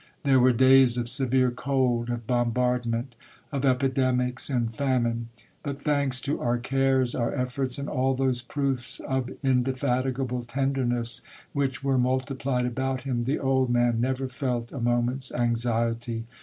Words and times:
There 0.23 0.39
were 0.39 0.51
days 0.51 0.97
of 0.97 1.07
severe 1.07 1.51
cold, 1.51 2.09
of 2.09 2.25
bombardment, 2.25 3.15
of 3.51 3.63
epidemics 3.65 4.49
and 4.49 4.73
famine. 4.73 5.29
But, 5.61 5.77
thanks 5.77 6.19
to 6.21 6.41
our 6.41 6.57
cares, 6.57 7.13
our 7.13 7.31
efforts, 7.35 7.77
and 7.77 7.87
all 7.87 8.15
those 8.15 8.41
proofs 8.41 8.99
of 8.99 9.29
indefatigable 9.43 10.45
tenderness 10.45 11.21
which 11.53 11.83
were 11.83 11.99
mul 11.99 12.19
tipHed 12.19 12.65
about 12.65 13.01
him, 13.01 13.25
the 13.25 13.37
old 13.37 13.69
man 13.69 14.01
never 14.01 14.27
felt 14.27 14.71
a 14.71 14.79
moment's 14.79 15.31
anxiety. 15.31 16.25